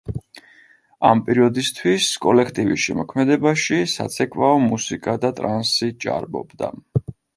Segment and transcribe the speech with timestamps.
[1.09, 6.73] ამ პერიოდისთვის კოლექტივის შემოქმედებაში საცეკვაო მუსიკა და ტრანსი ჭარბობდა.